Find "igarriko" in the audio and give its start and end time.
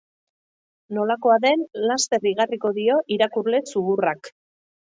2.31-2.75